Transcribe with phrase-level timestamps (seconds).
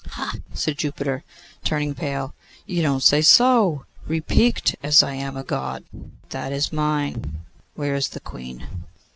[0.13, 1.23] 'Ha!' said Jupiter,
[1.63, 2.33] turning pale;
[2.65, 3.85] 'you don't say so!
[4.07, 5.83] Repiqued, as I am a God.
[6.29, 7.41] That is mine.
[7.75, 8.65] Where is the Queen?